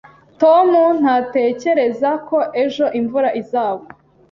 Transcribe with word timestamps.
Tom 0.41 0.69
ntatekereza 1.01 2.09
ko 2.27 2.37
ejo 2.63 2.85
imvura 2.99 3.29
izagwa 3.41 3.87